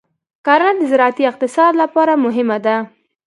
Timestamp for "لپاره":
1.81-2.13